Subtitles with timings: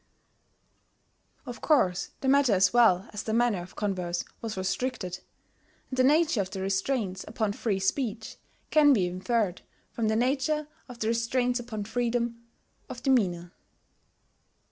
[1.45, 5.19] ]Of course the matter as well as the manner of converse was restricted;
[5.91, 8.37] and the nature of the restraints upon free speech
[8.71, 9.61] can be inferred
[9.91, 12.41] from the nature of the restraints upon freedom
[12.89, 13.53] of demeanour.